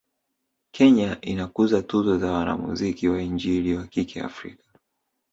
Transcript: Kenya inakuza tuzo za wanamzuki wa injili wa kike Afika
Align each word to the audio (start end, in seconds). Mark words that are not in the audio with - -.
Kenya 0.71 1.21
inakuza 1.21 1.83
tuzo 1.83 2.17
za 2.17 2.31
wanamzuki 2.31 3.07
wa 3.07 3.21
injili 3.21 3.75
wa 3.75 3.87
kike 3.87 4.21
Afika 4.21 4.63